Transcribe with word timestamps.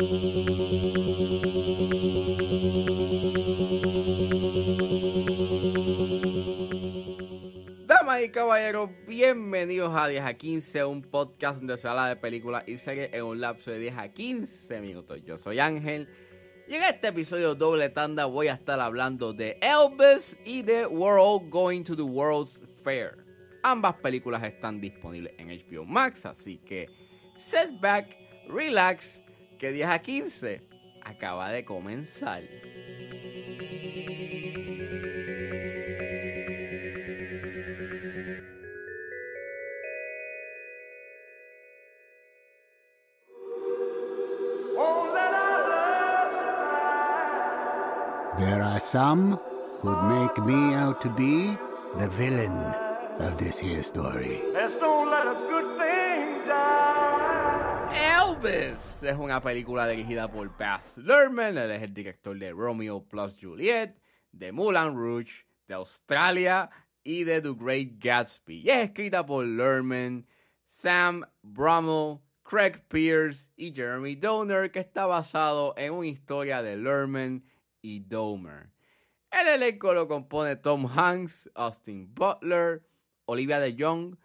Damas 0.00 0.12
y 8.22 8.28
caballeros, 8.30 8.90
bienvenidos 9.08 9.92
a 9.96 10.06
10 10.06 10.22
a 10.22 10.34
15, 10.34 10.84
un 10.84 11.02
podcast 11.02 11.62
de 11.62 11.76
sala 11.76 12.06
de 12.06 12.14
películas 12.14 12.62
y 12.68 12.78
series 12.78 13.12
en 13.12 13.24
un 13.24 13.40
lapso 13.40 13.72
de 13.72 13.80
10 13.80 13.98
a 13.98 14.08
15 14.12 14.80
minutos. 14.80 15.20
Yo 15.24 15.36
soy 15.36 15.58
Ángel 15.58 16.08
y 16.68 16.76
en 16.76 16.84
este 16.84 17.08
episodio 17.08 17.56
doble 17.56 17.88
tanda 17.88 18.26
voy 18.26 18.46
a 18.46 18.52
estar 18.52 18.78
hablando 18.78 19.32
de 19.32 19.58
Elvis 19.60 20.38
y 20.44 20.62
de 20.62 20.86
We're 20.86 21.20
All 21.20 21.50
Going 21.50 21.82
to 21.82 21.96
the 21.96 22.02
World's 22.02 22.60
Fair. 22.84 23.16
Ambas 23.64 23.94
películas 23.96 24.44
están 24.44 24.80
disponibles 24.80 25.34
en 25.38 25.48
HBO 25.48 25.84
Max, 25.84 26.24
así 26.24 26.58
que 26.58 26.86
set 27.36 27.80
back, 27.80 28.16
relax, 28.46 29.20
que 29.58 29.72
10 29.72 29.90
a 29.90 29.98
15 29.98 30.62
acaba 31.02 31.50
de 31.50 31.64
comenzar. 31.64 32.42
There 48.38 48.62
are 48.62 48.78
some 48.78 49.40
who'd 49.80 50.04
make 50.04 50.38
me 50.46 50.72
out 50.74 51.02
to 51.02 51.10
be 51.10 51.58
the 51.98 52.08
villain 52.08 52.56
of 53.18 53.36
this 53.36 53.58
here 53.58 53.82
story. 53.82 54.40
Let's 54.52 54.76
don't 54.76 55.10
let 55.10 55.26
a 55.26 55.34
good 55.48 55.76
thing 55.76 56.46
die. 56.46 57.57
Elvis 57.92 59.02
es 59.02 59.16
una 59.16 59.40
película 59.40 59.88
dirigida 59.88 60.30
por 60.30 60.56
Baz 60.56 60.96
Luhrmann, 60.96 61.56
él 61.56 61.70
es 61.70 61.82
el 61.82 61.94
director 61.94 62.38
de 62.38 62.52
Romeo 62.52 63.02
plus 63.02 63.34
Juliet, 63.40 63.96
de 64.32 64.52
Moulin 64.52 64.94
Rouge, 64.94 65.46
de 65.66 65.74
Australia 65.74 66.70
y 67.02 67.24
de 67.24 67.40
The 67.40 67.54
Great 67.54 67.98
Gatsby. 67.98 68.60
Y 68.60 68.70
es 68.70 68.88
escrita 68.88 69.24
por 69.24 69.44
Luhrmann, 69.44 70.26
Sam 70.66 71.24
Brummel, 71.42 72.20
Craig 72.42 72.82
Pierce 72.88 73.46
y 73.56 73.72
Jeremy 73.72 74.14
Donner, 74.14 74.70
que 74.70 74.80
está 74.80 75.06
basado 75.06 75.74
en 75.76 75.92
una 75.92 76.06
historia 76.06 76.62
de 76.62 76.76
Luhrmann 76.76 77.44
y 77.82 78.00
Domer. 78.00 78.70
El 79.30 79.48
elenco 79.48 79.92
lo 79.92 80.08
compone 80.08 80.56
Tom 80.56 80.86
Hanks, 80.86 81.50
Austin 81.54 82.14
Butler, 82.14 82.82
Olivia 83.26 83.60
de 83.60 83.76
Jong, 83.78 84.16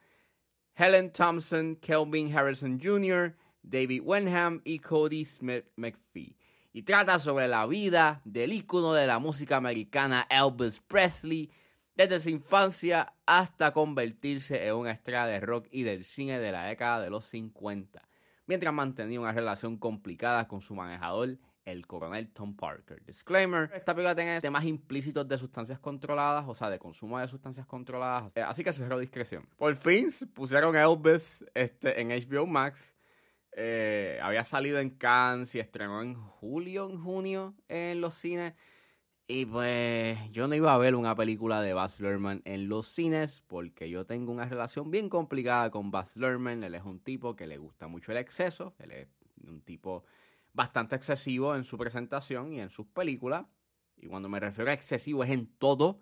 Helen 0.75 1.11
Thompson, 1.11 1.75
Kelvin 1.75 2.35
Harrison 2.35 2.79
Jr., 2.79 3.35
David 3.64 4.02
Wenham 4.03 4.61
y 4.64 4.80
Cody 4.80 5.25
Smith 5.25 5.66
McPhee. 5.75 6.38
Y 6.73 6.83
trata 6.83 7.19
sobre 7.19 7.47
la 7.47 7.66
vida 7.66 8.22
del 8.25 8.53
ícono 8.53 8.94
de 8.94 9.08
la 9.08 9.19
música 9.19 9.58
americana 9.58 10.28
Elvis 10.30 10.80
Presley, 10.80 11.50
desde 11.95 12.19
su 12.19 12.30
infancia 12.30 13.14
hasta 13.25 13.72
convertirse 13.72 14.67
en 14.67 14.75
una 14.75 14.91
estrella 14.91 15.25
de 15.25 15.39
rock 15.39 15.67
y 15.72 15.84
del 15.84 16.06
cine 16.06 16.39
de 16.39 16.52
la 16.52 16.66
década 16.66 17.02
de 17.02 17.09
los 17.09 17.25
50, 17.25 18.02
mientras 18.47 18.73
mantenía 18.73 19.19
una 19.19 19.31
relación 19.31 19.78
complicada 19.78 20.47
con 20.47 20.61
su 20.61 20.73
manejador, 20.73 21.38
el 21.66 21.88
coronel 21.88 22.30
Tom 22.30 22.56
Parker. 22.56 23.03
Disclaimer, 23.06 23.72
esta 23.73 23.94
película 23.94 24.16
tiene 24.16 24.41
temas 24.41 24.66
implícitos 24.66 25.28
de 25.28 25.38
sustancias 25.38 25.80
controladas, 25.80 26.45
o 26.47 26.53
sea, 26.53 26.69
de 26.69 26.80
consumo 26.80 27.19
de 27.19 27.28
sustancias 27.28 27.66
controladas, 27.66 28.31
eh, 28.36 28.41
así 28.41 28.64
que 28.64 28.73
sugiero 28.73 29.00
discreción. 29.00 29.47
Por 29.58 29.75
fin 29.75 30.09
pusieron 30.34 30.75
Elvis 30.75 31.45
este, 31.53 32.02
en 32.02 32.09
HBO 32.09 32.45
Max. 32.45 32.92
Eh, 33.55 34.19
había 34.21 34.43
salido 34.43 34.79
en 34.79 34.89
Cannes 34.89 35.53
y 35.55 35.59
estrenó 35.59 36.01
en 36.01 36.15
julio, 36.15 36.89
en 36.89 37.01
junio 37.01 37.55
en 37.67 38.01
los 38.01 38.13
cines. 38.13 38.53
Y 39.27 39.45
pues 39.45 40.19
yo 40.31 40.47
no 40.47 40.55
iba 40.55 40.73
a 40.73 40.77
ver 40.77 40.95
una 40.95 41.15
película 41.15 41.61
de 41.61 41.73
Baz 41.73 41.99
Luhrmann 42.01 42.41
en 42.43 42.67
los 42.67 42.87
cines 42.87 43.41
porque 43.47 43.89
yo 43.89 44.05
tengo 44.05 44.31
una 44.31 44.45
relación 44.45 44.91
bien 44.91 45.09
complicada 45.09 45.72
con 45.72 45.91
Baz 45.91 46.17
Luhrmann. 46.17 46.63
Él 46.63 46.75
es 46.75 46.83
un 46.83 47.00
tipo 47.00 47.35
que 47.35 47.47
le 47.47 47.57
gusta 47.57 47.88
mucho 47.88 48.11
el 48.11 48.17
exceso. 48.17 48.75
Él 48.79 48.91
es 48.91 49.07
un 49.47 49.61
tipo 49.61 50.03
bastante 50.51 50.95
excesivo 50.95 51.55
en 51.55 51.63
su 51.63 51.78
presentación 51.78 52.51
y 52.51 52.59
en 52.59 52.69
sus 52.69 52.88
películas. 52.88 53.45
Y 53.97 54.07
cuando 54.07 54.28
me 54.28 54.39
refiero 54.39 54.69
a 54.69 54.73
excesivo 54.73 55.23
es 55.23 55.29
en 55.31 55.47
todo. 55.57 55.99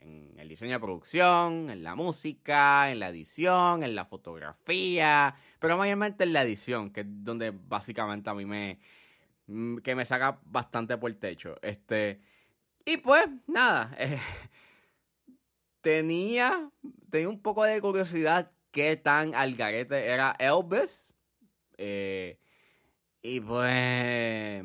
En 0.00 0.34
el 0.36 0.48
diseño 0.48 0.72
de 0.72 0.80
producción, 0.80 1.70
en 1.70 1.82
la 1.82 1.94
música, 1.94 2.90
en 2.90 2.98
la 2.98 3.08
edición, 3.08 3.84
en 3.84 3.94
la 3.94 4.04
fotografía. 4.04 5.36
Pero 5.64 5.78
mayormente 5.78 6.24
en 6.24 6.34
la 6.34 6.42
edición, 6.42 6.90
que 6.90 7.00
es 7.00 7.06
donde 7.08 7.50
básicamente 7.50 8.28
a 8.28 8.34
mí 8.34 8.44
me... 8.44 8.78
mm, 9.46 9.78
que 9.78 9.94
me 9.94 10.04
saca 10.04 10.38
bastante 10.44 10.98
por 10.98 11.10
el 11.10 11.16
techo. 11.16 11.56
Este... 11.62 12.20
Y 12.84 12.98
pues, 12.98 13.26
nada. 13.46 13.90
eh, 13.96 14.20
tenía, 15.80 16.70
tenía 17.08 17.30
un 17.30 17.40
poco 17.40 17.64
de 17.64 17.80
curiosidad 17.80 18.52
qué 18.72 18.96
tan 18.98 19.34
al 19.34 19.54
garete 19.54 20.06
era 20.06 20.36
Elvis. 20.38 21.14
Eh, 21.78 22.38
y 23.22 23.40
pues. 23.40 24.64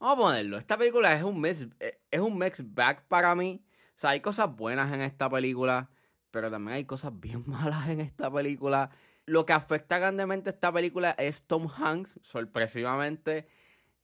Vamos 0.00 0.16
a 0.16 0.16
ponerlo. 0.16 0.56
Esta 0.56 0.78
película 0.78 1.12
es 1.12 1.22
un 1.24 1.38
mix, 1.38 1.66
eh, 1.78 2.00
es 2.10 2.20
un 2.20 2.38
mix 2.38 2.62
back 2.74 3.06
para 3.06 3.34
mí. 3.34 3.62
O 3.90 3.98
sea, 3.98 4.10
hay 4.10 4.20
cosas 4.20 4.56
buenas 4.56 4.90
en 4.94 5.02
esta 5.02 5.28
película. 5.28 5.90
Pero 6.30 6.50
también 6.50 6.76
hay 6.76 6.86
cosas 6.86 7.12
bien 7.20 7.44
malas 7.46 7.86
en 7.90 8.00
esta 8.00 8.32
película. 8.32 8.90
Lo 9.24 9.46
que 9.46 9.52
afecta 9.52 9.98
grandemente 9.98 10.50
a 10.50 10.52
esta 10.52 10.72
película 10.72 11.12
es 11.12 11.46
Tom 11.46 11.68
Hanks, 11.68 12.18
sorpresivamente. 12.22 13.46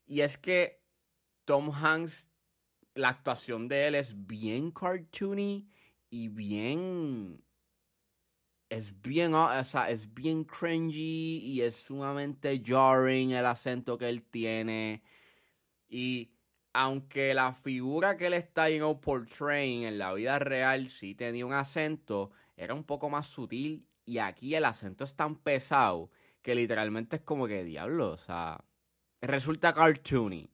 Y 0.06 0.20
es 0.20 0.38
que 0.38 0.80
Tom 1.44 1.70
Hanks, 1.72 2.28
la 2.94 3.10
actuación 3.10 3.68
de 3.68 3.88
él 3.88 3.94
es 3.94 4.26
bien 4.26 4.70
cartoony 4.70 5.68
y 6.10 6.28
bien 6.28 7.42
es 8.70 9.00
bien, 9.00 9.34
o 9.34 9.64
sea, 9.64 9.90
es 9.90 10.12
bien 10.12 10.44
cringy 10.44 11.38
y 11.38 11.62
es 11.62 11.76
sumamente 11.76 12.62
jarring 12.64 13.32
el 13.32 13.46
acento 13.46 13.96
que 13.96 14.08
él 14.08 14.22
tiene. 14.24 15.02
Y 15.88 16.32
aunque 16.74 17.34
la 17.34 17.54
figura 17.54 18.16
que 18.16 18.26
él 18.26 18.34
está 18.34 18.68
you 18.70 18.78
know, 18.78 19.00
portraying 19.00 19.84
en 19.84 19.98
la 19.98 20.12
vida 20.12 20.38
real 20.38 20.90
sí 20.90 21.14
tenía 21.14 21.46
un 21.46 21.54
acento, 21.54 22.30
era 22.56 22.74
un 22.74 22.84
poco 22.84 23.08
más 23.08 23.26
sutil. 23.26 23.86
Y 24.08 24.20
aquí 24.20 24.54
el 24.54 24.64
acento 24.64 25.04
es 25.04 25.14
tan 25.14 25.36
pesado 25.36 26.10
que 26.40 26.54
literalmente 26.54 27.16
es 27.16 27.22
como 27.22 27.46
que 27.46 27.62
diablo, 27.62 28.08
o 28.12 28.16
sea, 28.16 28.58
resulta 29.20 29.74
cartoony. 29.74 30.48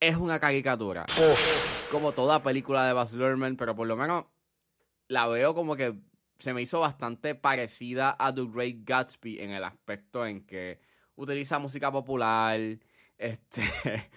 Es 0.00 0.16
una 0.16 0.40
caricatura. 0.40 1.06
Como 1.92 2.10
toda 2.10 2.42
película 2.42 2.84
de 2.84 2.92
Baz 2.92 3.12
Luhrmann, 3.12 3.56
pero 3.56 3.76
por 3.76 3.86
lo 3.86 3.94
menos 3.94 4.24
la 5.06 5.28
veo 5.28 5.54
como 5.54 5.76
que 5.76 5.94
se 6.40 6.52
me 6.52 6.62
hizo 6.62 6.80
bastante 6.80 7.36
parecida 7.36 8.16
a 8.18 8.34
The 8.34 8.46
Great 8.52 8.78
Gatsby 8.82 9.38
en 9.38 9.50
el 9.52 9.62
aspecto 9.62 10.26
en 10.26 10.44
que 10.44 10.80
utiliza 11.14 11.60
música 11.60 11.92
popular. 11.92 12.58
Este, 13.18 13.62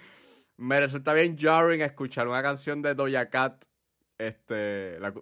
me 0.56 0.80
resulta 0.80 1.12
bien 1.12 1.38
jarring 1.38 1.82
escuchar 1.82 2.26
una 2.26 2.42
canción 2.42 2.82
de 2.82 2.96
Doja 2.96 3.30
Cat. 3.30 3.66
Este, 4.20 5.00
la, 5.00 5.14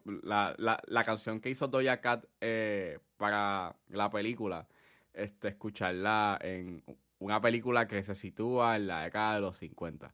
la, 0.58 0.82
la, 0.84 1.04
canción 1.04 1.38
que 1.38 1.50
hizo 1.50 1.68
Doja 1.68 2.00
Cat 2.00 2.24
eh, 2.40 2.98
para 3.16 3.76
la 3.90 4.10
película. 4.10 4.66
Este, 5.14 5.46
escucharla 5.46 6.36
en 6.42 6.82
una 7.20 7.40
película 7.40 7.86
que 7.86 8.02
se 8.02 8.16
sitúa 8.16 8.74
en 8.74 8.88
la 8.88 9.04
década 9.04 9.36
de 9.36 9.40
los 9.42 9.56
50. 9.58 10.12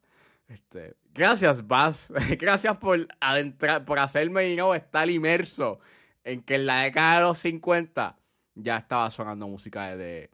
Este, 0.48 0.96
gracias, 1.14 1.66
Baz. 1.66 2.12
gracias 2.38 2.76
por 2.76 3.08
adentrar, 3.20 3.86
por 3.86 3.98
hacerme 3.98 4.50
you 4.50 4.56
know, 4.56 4.74
estar 4.74 5.08
inmerso 5.08 5.80
en 6.22 6.42
que 6.42 6.56
en 6.56 6.66
la 6.66 6.82
década 6.82 7.14
de 7.14 7.20
los 7.22 7.38
50 7.38 8.18
ya 8.54 8.76
estaba 8.76 9.10
sonando 9.10 9.48
música 9.48 9.96
de, 9.96 10.28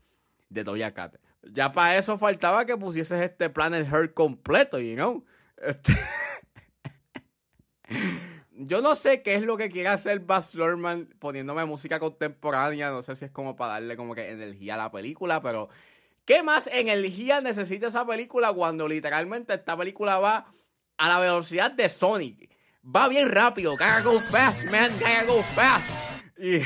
de, 0.49 0.65
Doja 0.65 0.93
Cat. 0.93 1.15
Ya 1.45 1.71
para 1.71 1.97
eso 1.97 2.19
faltaba 2.19 2.67
que 2.67 2.77
pusieses 2.77 3.21
este 3.21 3.49
Planet 3.49 3.87
Earth 3.93 4.13
completo, 4.13 4.81
you 4.81 4.97
know. 4.97 5.25
Este- 5.57 5.95
Yo 8.63 8.83
no 8.83 8.95
sé 8.95 9.23
qué 9.23 9.37
es 9.37 9.43
lo 9.43 9.57
que 9.57 9.71
quiere 9.71 9.89
hacer 9.89 10.21
Baz 10.21 10.55
Luhrmann 10.55 11.07
poniéndome 11.19 11.65
música 11.65 11.99
contemporánea. 11.99 12.91
No 12.91 13.01
sé 13.01 13.17
si 13.17 13.25
es 13.25 13.31
como 13.31 13.57
para 13.57 13.75
darle 13.75 13.97
como 13.97 14.15
que 14.15 14.29
energía 14.29 14.75
a 14.75 14.77
la 14.77 14.93
película, 14.93 15.41
pero 15.41 15.71
¿qué 16.27 16.43
más 16.43 16.67
energía 16.67 17.41
necesita 17.41 17.87
esa 17.87 18.07
película 18.07 18.53
cuando 18.53 18.87
literalmente 18.87 19.55
esta 19.55 19.79
película 19.79 20.19
va 20.19 20.53
a 20.99 21.09
la 21.09 21.19
velocidad 21.19 21.71
de 21.71 21.89
Sonic? 21.89 22.51
Va 22.85 23.09
bien 23.09 23.31
rápido. 23.31 23.73
Gotta 23.73 24.03
go 24.03 24.21
fast, 24.21 24.65
man. 24.65 24.91
Gotta 24.99 25.25
go 25.25 25.43
fast. 25.43 25.89
Y, 26.37 26.61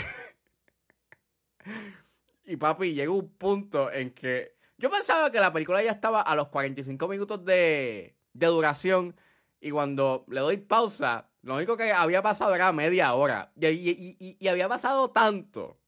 y 2.53 2.57
papi, 2.57 2.95
llega 2.95 3.13
un 3.13 3.29
punto 3.35 3.93
en 3.93 4.11
que 4.11 4.57
yo 4.79 4.91
pensaba 4.91 5.31
que 5.31 5.39
la 5.39 5.53
película 5.53 5.81
ya 5.81 5.93
estaba 5.93 6.23
a 6.23 6.35
los 6.35 6.49
45 6.49 7.07
minutos 7.07 7.45
de, 7.45 8.17
de 8.33 8.47
duración. 8.49 9.15
Y 9.61 9.71
cuando 9.71 10.25
le 10.29 10.41
doy 10.41 10.57
pausa, 10.57 11.31
lo 11.45 11.57
único 11.57 11.77
que 11.77 11.93
había 11.93 12.23
pasado 12.23 12.55
era 12.55 12.73
media 12.73 13.15
hora. 13.15 13.53
Y, 13.61 13.67
y- 13.69 14.37
y- 14.41 14.49
había 14.49 14.69
pasado 14.69 15.11
tanto 15.11 15.81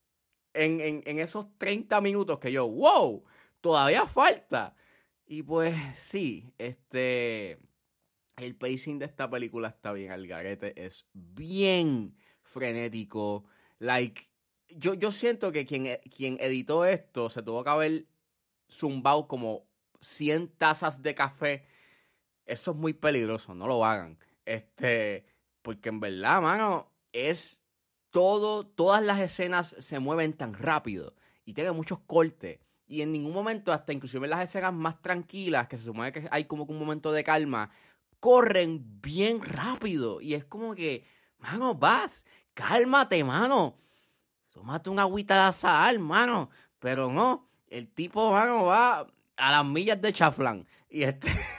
en, 0.55 0.81
en- 0.83 1.19
esos 1.19 1.57
30 1.59 2.01
minutos 2.01 2.39
que 2.39 2.53
yo, 2.53 2.69
wow, 2.69 3.25
todavía 3.61 4.07
falta. 4.07 4.75
Y 5.27 5.43
pues 5.43 5.75
sí, 5.99 6.53
este. 6.59 7.59
El 8.37 8.55
pacing 8.57 8.99
de 8.99 9.07
esta 9.07 9.31
película 9.31 9.69
está 9.69 9.93
bien 9.93 10.13
al 10.13 10.27
garete, 10.27 10.75
es 10.85 11.09
bien 11.15 12.17
frenético. 12.43 13.45
Like, 13.79 14.31
yo, 14.69 14.95
yo 14.95 15.11
siento 15.13 15.53
que 15.53 15.65
quien, 15.67 15.87
quien 16.15 16.37
editó 16.41 16.85
esto 16.85 17.31
se 17.31 17.43
tuvo 17.43 17.65
que 17.65 17.71
haber 17.71 18.07
zumbado 18.71 19.29
como 19.29 19.69
100 20.03 20.49
tazas 20.59 21.03
de 21.03 21.15
café. 21.15 21.67
Eso 22.47 22.73
es 22.73 22.77
muy 22.77 22.93
peligroso, 22.95 23.55
no 23.55 23.67
lo 23.67 23.85
hagan. 23.85 24.19
Este, 24.45 25.27
porque 25.67 25.89
en 25.89 25.99
verdad, 25.99 26.41
mano, 26.41 26.93
es 27.13 27.61
todo, 28.11 28.65
todas 28.65 29.03
las 29.03 29.19
escenas 29.19 29.75
se 29.81 29.99
mueven 29.99 30.33
tan 30.33 30.55
rápido 30.55 31.13
y 31.45 31.55
tiene 31.55 31.73
muchos 31.73 31.99
cortes. 32.07 32.61
Y 32.87 33.03
en 33.03 33.11
ningún 33.11 33.33
momento, 33.33 33.73
hasta 33.73 33.93
inclusive 33.93 34.27
en 34.27 34.31
las 34.31 34.45
escenas 34.45 34.73
más 34.73 35.03
tranquilas, 35.03 35.67
que 35.67 35.77
se 35.77 35.83
supone 35.83 36.13
que 36.13 36.29
hay 36.31 36.45
como 36.45 36.69
que 36.69 36.73
un 36.73 36.79
momento 36.79 37.11
de 37.11 37.25
calma, 37.25 37.73
corren 38.21 39.01
bien 39.03 39.43
rápido. 39.43 40.21
Y 40.21 40.35
es 40.35 40.45
como 40.45 40.73
que, 40.77 41.05
mano, 41.39 41.75
vas, 41.75 42.25
cálmate, 42.55 43.25
mano. 43.25 43.77
Tómate 44.51 44.89
una 44.89 45.03
agüita 45.03 45.47
de 45.47 45.53
sal, 45.53 45.99
mano. 45.99 46.49
Pero 46.79 47.11
no, 47.11 47.49
el 47.67 47.89
tipo, 47.89 48.31
mano, 48.31 48.67
va 48.67 49.05
a 49.37 49.51
las 49.51 49.65
millas 49.65 50.01
de 50.01 50.13
chaflán. 50.13 50.65
Y 50.89 51.03
este... 51.03 51.29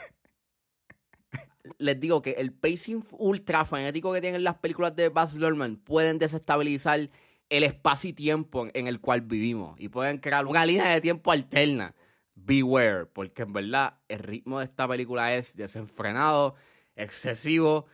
Les 1.78 1.98
digo 2.00 2.22
que 2.22 2.32
el 2.32 2.52
pacing 2.52 3.02
ultra 3.18 3.64
frenético 3.64 4.12
que 4.12 4.20
tienen 4.20 4.44
las 4.44 4.56
películas 4.56 4.96
de 4.96 5.08
Baz 5.08 5.34
Luhrmann 5.34 5.76
pueden 5.76 6.18
desestabilizar 6.18 7.10
el 7.48 7.64
espacio 7.64 8.10
y 8.10 8.12
tiempo 8.12 8.68
en 8.72 8.86
el 8.86 9.00
cual 9.00 9.22
vivimos. 9.22 9.78
Y 9.80 9.88
pueden 9.88 10.18
crear 10.18 10.46
una 10.46 10.66
línea 10.66 10.88
de 10.88 11.00
tiempo 11.00 11.32
alterna. 11.32 11.94
Beware, 12.34 13.06
porque 13.06 13.42
en 13.42 13.52
verdad 13.52 13.98
el 14.08 14.20
ritmo 14.20 14.58
de 14.60 14.66
esta 14.66 14.86
película 14.86 15.34
es 15.34 15.56
desenfrenado, 15.56 16.54
excesivo, 16.94 17.86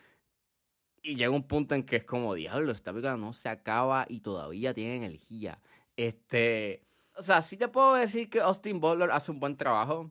y 1.05 1.17
llega 1.17 1.31
un 1.31 1.47
punto 1.47 1.75
en 1.75 1.83
que 1.85 1.97
es 1.97 2.05
como, 2.05 2.35
diablo, 2.35 2.73
esta 2.73 2.91
película 2.91 3.17
no 3.19 3.35
se 3.35 3.51
acaba 3.51 4.07
y 4.09 4.21
todavía 4.21 4.73
tiene 4.73 4.97
energía. 4.97 5.61
Este, 5.97 6.83
o 7.15 7.23
sea, 7.23 7.43
sí 7.43 7.59
te 7.59 7.69
puedo 7.69 7.95
decir 7.95 8.31
que 8.31 8.41
Austin 8.41 8.81
Butler 8.81 9.11
hace 9.11 9.31
un 9.31 9.39
buen 9.39 9.57
trabajo. 9.57 10.11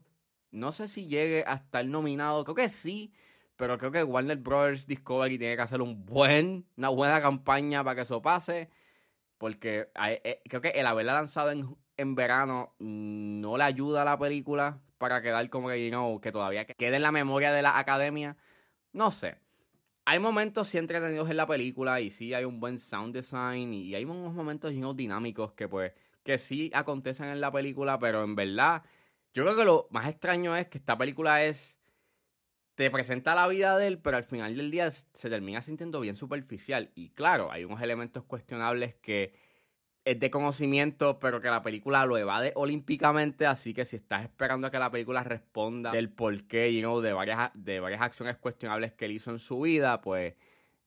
No 0.52 0.70
sé 0.70 0.86
si 0.86 1.08
llegue 1.08 1.44
a 1.48 1.54
estar 1.54 1.84
nominado, 1.84 2.44
creo 2.44 2.54
que 2.54 2.68
sí, 2.68 3.12
pero 3.56 3.78
creo 3.78 3.92
que 3.92 4.02
Warner 4.02 4.38
Brothers 4.38 4.86
Discovery 4.86 5.38
tiene 5.38 5.56
que 5.56 5.62
hacer 5.62 5.80
un 5.80 6.04
buen, 6.04 6.66
una 6.76 6.88
buena 6.88 7.20
campaña 7.20 7.84
para 7.84 7.96
que 7.96 8.02
eso 8.02 8.20
pase. 8.22 8.70
Porque 9.38 9.90
eh, 10.06 10.40
creo 10.48 10.60
que 10.60 10.70
el 10.70 10.86
haberla 10.86 11.12
lanzado 11.12 11.50
en, 11.50 11.76
en 11.96 12.14
verano 12.14 12.74
no 12.78 13.56
le 13.56 13.64
ayuda 13.64 14.02
a 14.02 14.04
la 14.04 14.18
película 14.18 14.80
para 14.98 15.22
quedar 15.22 15.48
como 15.50 15.68
que, 15.68 15.84
you 15.84 15.90
know, 15.90 16.20
que 16.20 16.32
todavía 16.32 16.64
quede 16.64 16.96
en 16.96 17.02
la 17.02 17.12
memoria 17.12 17.52
de 17.52 17.62
la 17.62 17.78
academia. 17.78 18.36
No 18.92 19.10
sé. 19.10 19.36
Hay 20.06 20.18
momentos 20.18 20.68
sí 20.68 20.78
entretenidos 20.78 21.30
en 21.30 21.36
la 21.36 21.46
película 21.46 22.00
y 22.00 22.10
sí 22.10 22.34
hay 22.34 22.44
un 22.44 22.60
buen 22.60 22.78
sound 22.78 23.14
design 23.14 23.72
y 23.72 23.94
hay 23.94 24.04
unos 24.04 24.34
momentos 24.34 24.72
dinámicos 24.96 25.52
que 25.52 25.68
pues 25.68 25.92
que 26.22 26.38
sí 26.38 26.70
acontecen 26.74 27.26
en 27.26 27.40
la 27.40 27.52
película, 27.52 27.98
pero 27.98 28.24
en 28.24 28.34
verdad 28.34 28.82
yo 29.34 29.44
creo 29.44 29.56
que 29.56 29.64
lo 29.64 29.88
más 29.90 30.08
extraño 30.08 30.56
es 30.56 30.68
que 30.68 30.78
esta 30.78 30.96
película 30.96 31.44
es 31.44 31.78
te 32.74 32.90
presenta 32.90 33.34
la 33.34 33.46
vida 33.48 33.78
de 33.78 33.86
él, 33.86 33.98
pero 33.98 34.16
al 34.16 34.24
final 34.24 34.56
del 34.56 34.70
día 34.70 34.90
se 34.90 35.30
termina 35.30 35.60
sintiendo 35.62 36.00
bien 36.00 36.16
superficial. 36.16 36.90
Y 36.94 37.10
claro, 37.10 37.50
hay 37.52 37.64
unos 37.64 37.80
elementos 37.80 38.24
cuestionables 38.24 38.94
que 38.96 39.32
es 40.04 40.20
de 40.20 40.30
conocimiento, 40.30 41.18
pero 41.18 41.40
que 41.40 41.48
la 41.48 41.62
película 41.62 42.04
lo 42.04 42.18
evade 42.18 42.52
olímpicamente. 42.56 43.46
Así 43.46 43.72
que 43.72 43.84
si 43.84 43.96
estás 43.96 44.24
esperando 44.24 44.66
a 44.66 44.70
que 44.70 44.78
la 44.78 44.90
película 44.90 45.22
responda 45.22 45.92
del 45.92 46.10
porqué, 46.10 46.74
you 46.74 46.80
know, 46.80 47.00
de 47.00 47.12
varias, 47.12 47.50
de 47.54 47.80
varias 47.80 48.02
acciones 48.02 48.36
cuestionables 48.36 48.92
que 48.92 49.06
él 49.06 49.12
hizo 49.12 49.30
en 49.30 49.38
su 49.38 49.60
vida, 49.60 50.00
pues 50.00 50.34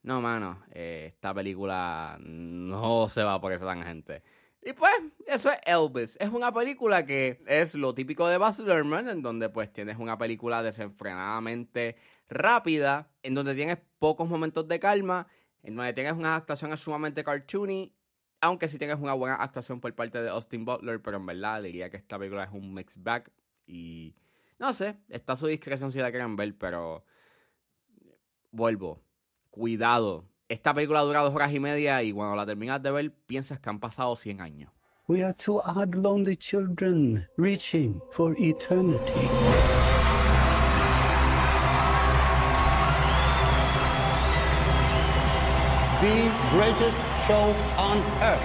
no, 0.04 0.22
mano, 0.22 0.64
eh, 0.72 1.06
esta 1.08 1.34
película 1.34 2.18
no 2.22 3.10
se 3.10 3.24
va 3.24 3.42
por 3.42 3.54
esa 3.54 3.66
tangente. 3.66 4.24
Y 4.62 4.74
pues, 4.74 4.92
eso 5.28 5.52
es 5.52 5.60
Elvis. 5.66 6.18
Es 6.20 6.30
una 6.30 6.54
película 6.54 7.06
que 7.06 7.42
es 7.48 7.76
lo 7.76 7.94
típico 7.94 8.28
de 8.28 8.38
Baz 8.38 8.60
Luhrmann, 8.60 9.08
en 9.08 9.22
donde 9.22 9.50
pues 9.50 9.72
tienes 9.72 9.98
una 9.98 10.18
película 10.18 10.62
desenfrenadamente 10.64 11.96
rápida, 12.28 13.10
en 13.24 13.34
donde 13.34 13.56
tienes 13.56 13.78
pocos 14.00 14.28
momentos 14.28 14.68
de 14.68 14.80
calma, 14.80 15.28
en 15.64 15.76
donde 15.76 15.94
tienes 15.94 16.14
unas 16.14 16.38
actuaciones 16.38 16.80
sumamente 16.80 17.24
cartoony, 17.24 17.94
aunque 18.42 18.68
sí 18.68 18.78
tienes 18.78 18.98
una 18.98 19.14
buena 19.14 19.36
actuación 19.36 19.80
por 19.80 19.94
parte 19.96 20.22
de 20.22 20.30
Austin 20.30 20.66
Butler, 20.66 21.02
pero 21.02 21.18
en 21.18 21.26
verdad 21.26 21.62
diría 21.64 21.90
que 21.90 21.98
esta 21.98 22.18
película 22.18 22.44
es 22.44 22.52
un 22.52 22.74
mixed 22.74 23.02
bag 23.02 23.32
y 23.66 24.16
no 24.60 24.74
sé, 24.74 24.98
está 25.10 25.34
a 25.34 25.36
su 25.36 25.48
discreción 25.48 25.92
si 25.92 26.00
la 26.00 26.12
quieren 26.12 26.36
ver, 26.36 26.58
pero 26.58 27.06
vuelvo, 28.52 29.04
cuidado. 29.50 30.28
Esta 30.50 30.74
película 30.74 31.02
dura 31.02 31.20
dos 31.20 31.36
horas 31.36 31.52
y 31.52 31.60
media 31.60 32.02
y 32.04 32.14
cuando 32.14 32.34
la 32.38 32.46
terminas 32.46 32.82
de 32.82 32.90
ver 32.90 33.12
piensas 33.12 33.60
que 33.60 33.70
han 33.70 33.82
pasado 33.82 34.16
100 34.16 34.40
años. 34.40 34.72
We 35.10 35.22
are 35.22 35.34
two 35.34 35.60
odd, 35.60 35.94
lonely 35.94 36.38
children 36.38 37.28
reaching 37.36 38.02
for 38.14 38.34
eternity. 38.40 39.12
The 46.00 46.32
greatest 46.54 46.98
show 47.28 47.54
on 47.78 48.02
earth. 48.22 48.42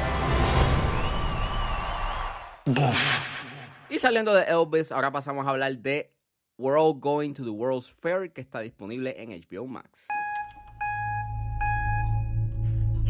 Y 3.88 4.00
saliendo 4.00 4.34
de 4.34 4.42
Elvis, 4.42 4.90
ahora 4.90 5.12
pasamos 5.12 5.46
a 5.46 5.50
hablar 5.50 5.78
de 5.78 6.12
We're 6.58 6.80
All 6.80 6.98
Going 6.98 7.34
to 7.34 7.44
the 7.44 7.50
World's 7.50 7.92
Fair, 7.92 8.32
que 8.32 8.40
está 8.40 8.58
disponible 8.58 9.14
en 9.22 9.30
HBO 9.30 9.68
Max. 9.68 10.08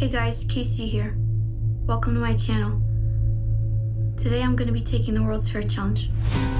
Hey 0.02 0.08
guys, 0.08 0.44
Casey 0.48 0.88
here. 0.88 1.14
Welcome 1.86 2.14
to 2.14 2.20
my 2.20 2.34
channel. 2.34 2.82
Today 4.16 4.42
I'm 4.42 4.56
going 4.56 4.66
to 4.66 4.72
be 4.72 4.80
taking 4.80 5.14
the 5.14 5.22
World's 5.22 5.48
Fair 5.48 5.62
Challenge. 5.62 6.10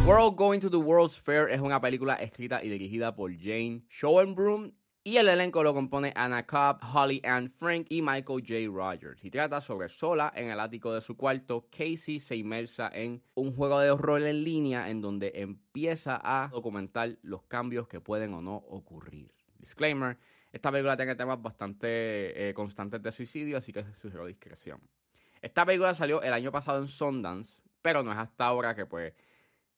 All 0.07 0.31
Going 0.31 0.61
to 0.61 0.69
the 0.69 0.79
World's 0.79 1.19
Fair 1.19 1.49
es 1.49 1.61
una 1.61 1.81
película 1.81 2.15
escrita 2.23 2.63
y 2.63 2.69
dirigida 2.69 3.17
por 3.17 3.33
Jane 3.33 3.83
Schoenbrun 3.91 4.73
y 5.03 5.17
el 5.17 5.27
elenco 5.27 5.65
lo 5.65 5.75
compone 5.75 6.13
Anna 6.15 6.47
Cobb, 6.47 6.79
Holly 6.95 7.21
Ann 7.25 7.51
Frank 7.51 7.89
y 7.91 8.01
Michael 8.01 8.45
J. 8.47 8.71
Rogers. 8.73 9.25
Y 9.25 9.31
trata 9.33 9.61
sobre 9.61 9.89
sola 9.89 10.33
en 10.37 10.51
el 10.51 10.61
ático 10.61 10.95
de 10.95 11.01
su 11.01 11.17
cuarto, 11.17 11.67
Casey 11.77 12.21
se 12.21 12.37
inmersa 12.37 12.93
en 12.95 13.25
un 13.35 13.57
juego 13.57 13.81
de 13.81 13.93
rol 13.97 14.25
en 14.25 14.45
línea 14.45 14.89
en 14.89 15.01
donde 15.01 15.33
empieza 15.35 16.21
a 16.23 16.47
documentar 16.47 17.19
los 17.23 17.43
cambios 17.43 17.89
que 17.89 18.01
pueden 18.01 18.35
o 18.35 18.41
no 18.41 18.55
ocurrir. 18.55 19.33
Disclaimer, 19.59 20.17
esta 20.53 20.71
película 20.71 20.97
tiene 20.97 21.15
temas 21.15 21.41
bastante 21.41 22.49
eh, 22.49 22.55
constantes 22.55 23.03
de 23.03 23.11
suicidio, 23.11 23.57
así 23.57 23.73
que 23.73 23.85
sugiero 23.95 24.27
discreción. 24.27 24.81
Esta 25.41 25.65
película 25.65 25.95
salió 25.95 26.23
el 26.23 26.33
año 26.33 26.53
pasado 26.53 26.79
en 26.79 26.89
Sundance, 26.89 27.63
pero 27.81 28.03
no 28.03 28.13
es 28.13 28.19
hasta 28.19 28.47
ahora 28.47 28.75
que 28.75 28.87
pues 28.87 29.15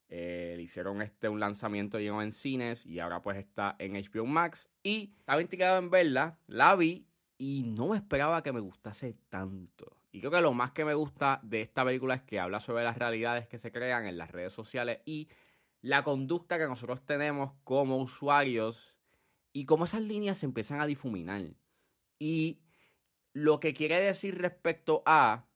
eh, 0.09 0.55
le 0.57 0.63
hicieron 0.63 1.01
este 1.01 1.29
un 1.29 1.41
lanzamiento 1.41 1.99
lleno 1.99 2.21
en 2.23 2.33
cines 2.33 2.85
y 2.85 2.99
ahora 2.99 3.23
pues 3.23 3.39
está 3.39 3.77
en 3.79 3.95
HBO 3.95 4.27
Max 4.27 4.69
y 4.83 5.15
estaba 5.19 5.41
intrigado 5.41 5.79
en 5.79 5.91
verla, 5.91 6.39
la 6.49 6.75
vi 6.75 7.07
y 7.39 7.63
no 7.63 7.89
me 7.89 7.97
esperaba 7.97 8.43
que 8.43 8.53
me 8.53 8.61
gustase 8.61 9.17
tanto. 9.29 9.97
Y 10.13 10.21
creo 10.21 10.31
que 10.31 10.41
lo 10.41 10.53
más 10.53 10.73
que 10.73 10.85
me 10.85 10.95
gusta 10.95 11.41
de 11.43 11.63
esta 11.63 11.85
película 11.85 12.15
es 12.15 12.23
que 12.23 12.39
habla 12.39 12.61
sobre 12.61 12.85
las 12.85 12.99
realidades 12.99 13.49
que 13.49 13.59
se 13.59 13.73
crean 13.73 14.07
en 14.07 14.19
las 14.19 14.31
redes 14.31 14.53
sociales 14.53 15.01
y 15.05 15.29
la 15.81 16.05
conducta 16.05 16.59
que 16.59 16.67
nosotros 16.67 17.05
tenemos 17.05 17.53
como 17.65 17.99
usuarios 17.99 18.94
y 19.55 19.65
cómo 19.67 19.85
esas 19.87 20.03
líneas 20.03 20.37
se 20.37 20.47
empiezan 20.47 20.81
a 20.81 20.87
difuminar. 20.87 21.43
Y 22.19 22.61
lo 23.33 23.61
que 23.61 23.73
quiere 23.73 24.01
decir 24.01 24.37
respecto 24.37 25.03
a 25.07 25.47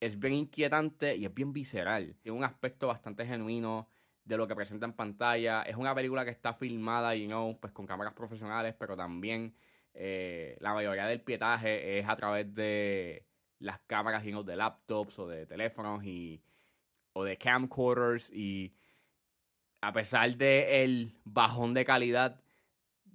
es 0.00 0.18
bien 0.18 0.34
inquietante 0.34 1.14
y 1.16 1.26
es 1.26 1.34
bien 1.34 1.52
visceral. 1.52 2.16
Tiene 2.22 2.38
un 2.38 2.44
aspecto 2.44 2.88
bastante 2.88 3.26
genuino 3.26 3.88
de 4.24 4.38
lo 4.38 4.48
que 4.48 4.56
presenta 4.56 4.86
en 4.86 4.94
pantalla. 4.94 5.62
Es 5.62 5.76
una 5.76 5.94
película 5.94 6.24
que 6.24 6.30
está 6.30 6.54
filmada, 6.54 7.14
you 7.14 7.26
know, 7.26 7.60
pues 7.60 7.74
con 7.74 7.86
cámaras 7.86 8.14
profesionales, 8.14 8.74
pero 8.78 8.96
también 8.96 9.54
eh, 9.92 10.56
la 10.60 10.72
mayoría 10.72 11.06
del 11.06 11.20
pietaje 11.20 11.98
es 11.98 12.08
a 12.08 12.16
través 12.16 12.52
de 12.54 13.26
las 13.58 13.80
cámaras, 13.80 14.24
you 14.24 14.30
know, 14.30 14.42
de 14.42 14.56
laptops 14.56 15.18
o 15.18 15.28
de 15.28 15.46
teléfonos 15.46 16.02
y 16.04 16.42
o 17.12 17.24
de 17.24 17.36
camcorders 17.36 18.30
y 18.30 18.74
a 19.82 19.92
pesar 19.92 20.36
de 20.36 20.84
el 20.84 21.20
bajón 21.24 21.74
de 21.74 21.84
calidad 21.84 22.40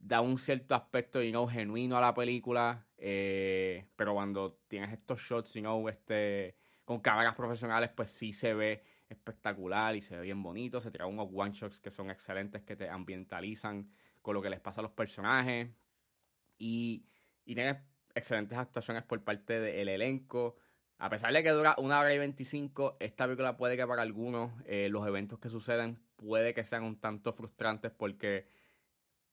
da 0.08 0.22
un 0.22 0.38
cierto 0.38 0.74
aspecto, 0.74 1.22
you 1.22 1.48
genuino 1.48 1.98
a 1.98 2.02
la 2.02 2.14
película, 2.14 2.86
eh, 2.98 3.86
pero 3.96 4.14
cuando 4.14 4.60
tienes 4.68 4.94
estos 4.94 5.20
shots, 5.20 5.54
you 5.56 5.62
know, 5.62 5.90
este, 5.90 6.56
con 6.86 7.02
cámaras 7.02 7.36
profesionales, 7.36 7.90
pues 7.94 8.10
sí 8.10 8.32
se 8.32 8.54
ve 8.54 8.84
espectacular 9.10 9.96
y 9.96 10.02
se 10.02 10.16
ve 10.16 10.24
bien 10.24 10.42
bonito, 10.42 10.80
se 10.80 10.92
tiran 10.92 11.10
unos 11.10 11.28
one 11.34 11.52
shots 11.52 11.80
que 11.80 11.92
son 11.92 12.10
excelentes, 12.10 12.64
que 12.64 12.76
te 12.76 12.90
ambientalizan 12.90 13.90
con 14.22 14.34
lo 14.34 14.42
que 14.42 14.50
les 14.50 14.62
pasa 14.62 14.80
a 14.82 14.84
los 14.84 14.92
personajes, 14.92 15.70
y, 16.58 17.06
y 17.46 17.56
tienes 17.56 17.78
excelentes 18.16 18.58
actuaciones 18.58 19.04
por 19.04 19.22
parte 19.24 19.60
del 19.60 19.90
elenco, 19.90 20.56
a 21.00 21.10
pesar 21.10 21.32
de 21.34 21.44
que 21.44 21.52
dura 21.52 21.76
una 21.78 22.00
hora 22.00 22.14
y 22.14 22.18
25, 22.18 22.98
esta 23.00 23.26
película 23.26 23.58
puede 23.58 23.78
que 23.78 23.86
para 23.86 24.02
algunos 24.02 24.52
eh, 24.66 24.88
los 24.90 25.06
eventos 25.06 25.38
que 25.38 25.50
suceden 25.50 26.00
puede 26.16 26.54
que 26.54 26.64
sean 26.64 26.84
un 26.84 27.00
tanto 27.00 27.34
frustrantes 27.34 27.92
porque 27.92 28.48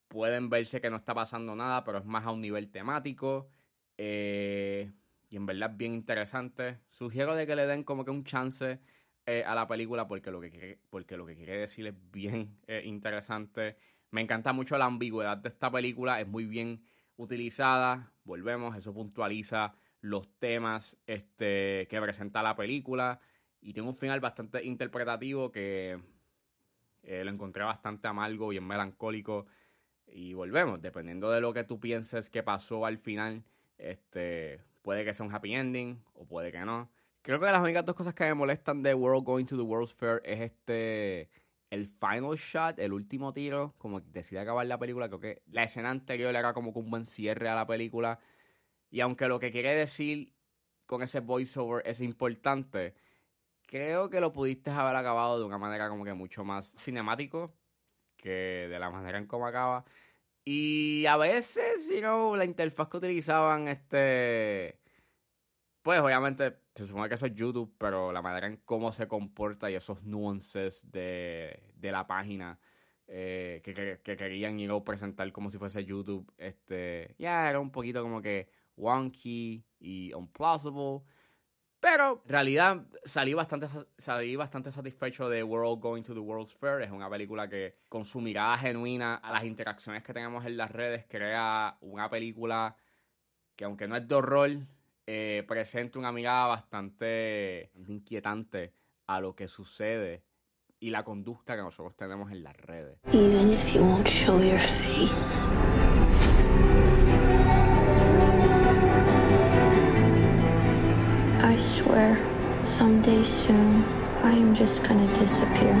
pueden 0.07 0.49
verse 0.49 0.81
que 0.81 0.89
no 0.89 0.97
está 0.97 1.13
pasando 1.13 1.55
nada, 1.55 1.83
pero 1.83 1.99
es 1.99 2.05
más 2.05 2.25
a 2.25 2.31
un 2.31 2.41
nivel 2.41 2.69
temático. 2.69 3.49
Eh, 3.97 4.91
y 5.29 5.35
en 5.35 5.45
verdad 5.45 5.71
es 5.71 5.77
bien 5.77 5.93
interesante. 5.93 6.79
Sugiero 6.89 7.35
de 7.35 7.47
que 7.47 7.55
le 7.55 7.65
den 7.65 7.83
como 7.83 8.05
que 8.05 8.11
un 8.11 8.23
chance 8.23 8.79
eh, 9.25 9.43
a 9.45 9.55
la 9.55 9.67
película 9.67 10.07
porque 10.07 10.31
lo 10.31 10.39
que 10.41 10.51
quiere, 10.51 10.79
porque 10.89 11.17
lo 11.17 11.25
que 11.25 11.35
quiere 11.35 11.57
decir 11.57 11.87
es 11.87 11.95
bien 12.11 12.57
eh, 12.67 12.83
interesante. 12.85 13.77
Me 14.11 14.21
encanta 14.21 14.53
mucho 14.53 14.77
la 14.77 14.85
ambigüedad 14.85 15.37
de 15.37 15.49
esta 15.49 15.71
película, 15.71 16.21
es 16.21 16.27
muy 16.27 16.45
bien 16.45 16.83
utilizada. 17.17 18.11
Volvemos, 18.23 18.75
eso 18.77 18.93
puntualiza 18.93 19.75
los 20.01 20.27
temas 20.39 20.97
este, 21.07 21.87
que 21.89 21.99
presenta 22.01 22.43
la 22.43 22.55
película. 22.55 23.19
Y 23.61 23.73
tiene 23.73 23.89
un 23.89 23.95
final 23.95 24.19
bastante 24.19 24.63
interpretativo 24.63 25.51
que 25.51 25.99
lo 27.03 27.29
encontré 27.29 27.63
bastante 27.63 28.07
amargo 28.07 28.53
y 28.53 28.59
melancólico. 28.59 29.47
Y 30.07 30.33
volvemos, 30.33 30.81
dependiendo 30.81 31.31
de 31.31 31.41
lo 31.41 31.53
que 31.53 31.63
tú 31.63 31.79
pienses 31.79 32.29
que 32.29 32.43
pasó 32.43 32.85
al 32.85 32.97
final, 32.97 33.43
este, 33.77 34.61
puede 34.81 35.03
que 35.03 35.13
sea 35.13 35.25
un 35.25 35.33
happy 35.33 35.55
ending 35.55 36.01
o 36.13 36.25
puede 36.25 36.51
que 36.51 36.59
no. 36.59 36.89
Creo 37.21 37.39
que 37.39 37.45
las 37.47 37.59
únicas 37.59 37.85
dos 37.85 37.95
cosas 37.95 38.13
que 38.13 38.25
me 38.25 38.35
molestan 38.35 38.83
de 38.83 38.93
World 38.93 39.25
Going 39.25 39.45
to 39.45 39.57
the 39.57 39.63
World's 39.63 39.93
Fair 39.93 40.21
es 40.23 40.41
este. 40.41 41.29
El 41.71 41.87
final 41.87 42.35
shot, 42.37 42.77
el 42.77 42.93
último 42.93 43.33
tiro, 43.33 43.73
como 43.79 43.99
decide 43.99 44.39
acabar 44.39 44.65
la 44.67 44.77
película. 44.77 45.07
Creo 45.07 45.19
que 45.19 45.41
la 45.47 45.63
escena 45.63 45.89
anterior 45.89 46.33
era 46.35 46.53
como 46.53 46.71
que 46.71 46.79
un 46.79 46.91
buen 46.91 47.05
cierre 47.05 47.49
a 47.49 47.55
la 47.55 47.65
película. 47.65 48.19
Y 48.91 49.01
aunque 49.01 49.27
lo 49.27 49.39
que 49.39 49.51
quiere 49.51 49.73
decir 49.73 50.31
con 50.85 51.01
ese 51.01 51.19
voiceover 51.19 51.81
es 51.87 51.99
importante, 51.99 52.93
creo 53.65 54.09
que 54.09 54.21
lo 54.21 54.31
pudiste 54.31 54.69
haber 54.69 54.95
acabado 54.95 55.39
de 55.39 55.45
una 55.45 55.57
manera 55.57 55.89
como 55.89 56.05
que 56.05 56.13
mucho 56.13 56.43
más 56.45 56.75
cinemático 56.77 57.51
que 58.25 58.67
de 58.69 58.79
la 58.79 58.89
manera 58.89 59.19
en 59.19 59.27
cómo 59.27 59.45
acaba. 59.45 59.85
Y 60.43 61.05
a 61.05 61.17
veces, 61.17 61.87
si 61.87 62.01
no, 62.01 62.35
la 62.35 62.45
interfaz 62.45 62.89
que 62.89 62.97
utilizaban, 62.97 63.67
este. 63.67 64.79
Pues 65.83 65.99
obviamente 65.99 66.57
se 66.73 66.87
supone 66.87 67.07
que 67.07 67.15
eso 67.15 67.27
es 67.27 67.35
YouTube, 67.35 67.75
pero 67.77 68.11
la 68.11 68.23
manera 68.23 68.47
en 68.47 68.57
cómo 68.65 68.91
se 68.91 69.07
comporta 69.07 69.69
y 69.69 69.75
esos 69.75 70.03
nuances 70.03 70.89
de, 70.91 71.61
de 71.75 71.91
la 71.91 72.07
página 72.07 72.59
eh, 73.07 73.61
que, 73.63 73.75
que, 73.75 74.01
que, 74.03 74.17
querían 74.17 74.59
y 74.59 74.67
presentar 74.81 75.31
como 75.31 75.51
si 75.51 75.59
fuese 75.59 75.85
YouTube, 75.85 76.33
este, 76.37 77.13
ya 77.19 77.47
era 77.47 77.59
un 77.59 77.71
poquito 77.71 78.01
como 78.01 78.21
que 78.21 78.49
wonky 78.75 79.63
y 79.79 80.11
unplausible. 80.13 81.01
Pero 81.85 82.23
en 82.25 82.29
realidad 82.31 82.81
salí 83.03 83.35
bastante, 83.35 83.67
salí 83.95 84.35
bastante 84.35 84.71
satisfecho 84.71 85.29
de 85.29 85.43
World 85.43 85.79
Going 85.79 86.01
to 86.01 86.15
the 86.15 86.19
World's 86.19 86.51
Fair. 86.51 86.81
Es 86.81 86.89
una 86.89 87.07
película 87.07 87.47
que 87.47 87.75
con 87.87 88.03
su 88.03 88.21
mirada 88.21 88.57
genuina 88.57 89.17
a 89.17 89.31
las 89.31 89.43
interacciones 89.43 90.01
que 90.01 90.11
tenemos 90.11 90.43
en 90.47 90.57
las 90.57 90.71
redes 90.71 91.05
crea 91.07 91.77
una 91.81 92.09
película 92.09 92.75
que 93.55 93.65
aunque 93.65 93.87
no 93.87 93.95
es 93.95 94.07
de 94.07 94.15
horror, 94.15 94.49
eh, 95.05 95.43
presenta 95.47 95.99
una 95.99 96.11
mirada 96.11 96.47
bastante 96.47 97.69
inquietante 97.87 98.73
a 99.05 99.19
lo 99.19 99.35
que 99.35 99.47
sucede 99.47 100.23
y 100.79 100.89
la 100.89 101.03
conducta 101.03 101.55
que 101.55 101.61
nosotros 101.61 101.95
tenemos 101.95 102.31
en 102.31 102.41
las 102.41 102.57
redes. 102.57 102.97
Even 103.13 103.51
if 103.53 103.75
you 103.75 103.83
won't 103.83 104.07
show 104.07 104.41
your 104.41 104.57
face. 104.57 105.39
Someday 112.75 113.23
soon, 113.23 113.85
I 114.21 114.33
am 114.33 114.53
just 114.53 114.83
gonna 114.83 115.07
disappear. 115.13 115.75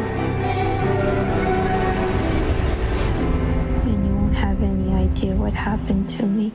And 3.83 4.05
you 4.07 4.13
won't 4.15 4.37
have 4.37 4.63
any 4.63 4.93
idea 4.93 5.35
what 5.35 5.51
happened 5.51 6.07
to 6.17 6.25
me. 6.25 6.53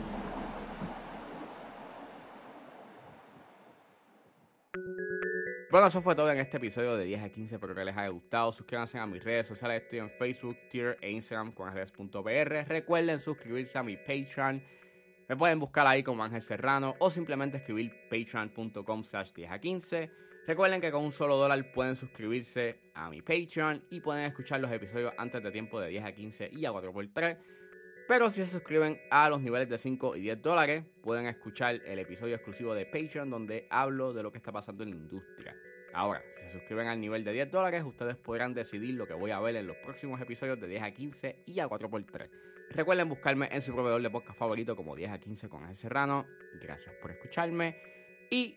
Bueno, 5.70 5.86
eso 5.88 6.00
fue 6.00 6.14
todo 6.14 6.30
en 6.32 6.38
este 6.38 6.56
episodio 6.56 6.96
de 6.96 7.04
10 7.04 7.22
a 7.22 7.28
15. 7.28 7.56
Espero 7.56 7.74
que 7.74 7.84
les 7.84 7.96
haya 7.96 8.08
gustado. 8.08 8.50
Suscríbanse 8.50 8.98
a 8.98 9.06
mis 9.06 9.22
redes 9.22 9.46
sociales. 9.46 9.82
Estoy 9.82 9.98
en 9.98 10.10
Facebook, 10.10 10.56
Twitter 10.70 10.96
e 11.02 11.10
Instagram 11.10 11.52
con 11.52 11.70
redes.pr. 11.70 12.66
Recuerden 12.66 13.20
suscribirse 13.20 13.76
a 13.78 13.82
mi 13.82 13.98
Patreon. 13.98 14.62
Me 15.28 15.36
pueden 15.36 15.60
buscar 15.60 15.86
ahí 15.86 16.02
como 16.02 16.24
Ángel 16.24 16.42
Serrano 16.42 16.96
o 16.98 17.10
simplemente 17.10 17.58
escribir 17.58 17.92
patreon.com 18.08 19.04
slash 19.04 19.32
10 19.32 19.50
a 19.52 19.58
15. 19.60 20.29
Recuerden 20.46 20.80
que 20.80 20.90
con 20.90 21.04
un 21.04 21.12
solo 21.12 21.36
dólar 21.36 21.70
pueden 21.72 21.96
suscribirse 21.96 22.80
a 22.94 23.10
mi 23.10 23.22
Patreon 23.22 23.84
y 23.90 24.00
pueden 24.00 24.24
escuchar 24.24 24.60
los 24.60 24.72
episodios 24.72 25.12
antes 25.16 25.42
de 25.42 25.50
tiempo 25.50 25.80
de 25.80 25.88
10 25.88 26.04
a 26.04 26.12
15 26.12 26.50
y 26.52 26.64
a 26.64 26.72
4x3. 26.72 27.38
Pero 28.08 28.28
si 28.30 28.44
se 28.44 28.50
suscriben 28.50 29.00
a 29.10 29.28
los 29.28 29.40
niveles 29.40 29.68
de 29.68 29.78
5 29.78 30.16
y 30.16 30.22
10 30.22 30.42
dólares, 30.42 30.84
pueden 31.02 31.26
escuchar 31.26 31.76
el 31.86 31.98
episodio 32.00 32.34
exclusivo 32.34 32.74
de 32.74 32.84
Patreon 32.86 33.30
donde 33.30 33.68
hablo 33.70 34.12
de 34.12 34.22
lo 34.22 34.32
que 34.32 34.38
está 34.38 34.50
pasando 34.50 34.82
en 34.82 34.90
la 34.90 34.96
industria. 34.96 35.56
Ahora, 35.92 36.22
si 36.32 36.42
se 36.42 36.50
suscriben 36.50 36.88
al 36.88 37.00
nivel 37.00 37.22
de 37.22 37.32
10 37.32 37.50
dólares, 37.50 37.84
ustedes 37.84 38.16
podrán 38.16 38.54
decidir 38.54 38.94
lo 38.94 39.06
que 39.06 39.14
voy 39.14 39.30
a 39.30 39.40
ver 39.40 39.56
en 39.56 39.66
los 39.66 39.76
próximos 39.76 40.20
episodios 40.20 40.60
de 40.60 40.66
10 40.66 40.82
a 40.82 40.90
15 40.90 41.42
y 41.46 41.60
a 41.60 41.68
4x3. 41.68 42.28
Recuerden 42.70 43.08
buscarme 43.08 43.48
en 43.52 43.62
su 43.62 43.72
proveedor 43.72 44.00
de 44.00 44.10
podcast 44.10 44.38
favorito 44.38 44.76
como 44.76 44.94
10 44.96 45.10
a 45.10 45.18
15 45.18 45.48
con 45.48 45.68
el 45.68 45.76
Serrano. 45.76 46.26
Gracias 46.60 46.94
por 46.96 47.10
escucharme 47.10 47.76
y 48.30 48.56